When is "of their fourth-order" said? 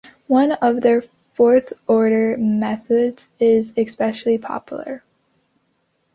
0.53-2.35